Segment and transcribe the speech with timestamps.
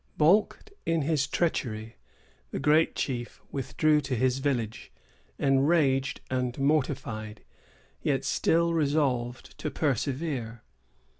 [0.17, 1.95] Balked in his treachery,
[2.49, 4.91] the great chief withdrew to his village,
[5.37, 7.43] enraged and mortified,
[8.01, 10.63] yet still resolved to persevere.